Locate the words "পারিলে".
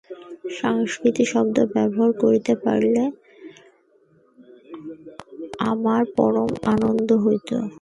2.63-3.03